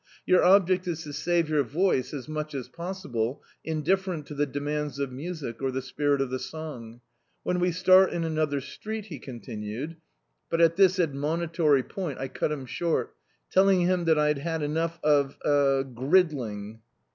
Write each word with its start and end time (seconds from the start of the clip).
Your 0.25 0.43
object 0.43 0.87
is 0.87 1.03
to 1.03 1.13
save 1.13 1.47
your 1.47 1.61
voice 1.61 2.11
as 2.11 2.27
much 2.27 2.55
as 2.55 2.67
possible, 2.67 3.43
indiffer 3.63 4.13
ent 4.15 4.25
to 4.25 4.33
the 4.33 4.47
demands 4.47 4.97
of 4.97 5.11
music, 5.11 5.61
or 5.61 5.69
the 5.69 5.79
spirit 5.83 6.21
of 6.21 6.31
the 6.31 6.39
song. 6.39 7.01
When 7.43 7.59
we 7.59 7.71
start 7.71 8.11
in 8.11 8.23
another 8.23 8.61
street," 8.61 9.05
he 9.05 9.19
ccmtin 9.19 9.59
ued,— 9.63 9.97
but 10.49 10.59
at 10.59 10.75
this 10.75 10.97
admonitory 10.99 11.83
point 11.83 12.17
I 12.17 12.29
cut 12.29 12.51
him 12.51 12.65
short, 12.65 13.13
telling 13.51 13.81
him 13.81 14.05
that 14.05 14.17
I 14.17 14.29
had 14.29 14.39
had 14.39 14.61
enou^ 14.61 14.91
of— 15.03 15.37
eh— 15.45 15.83
gridling. 15.93 16.79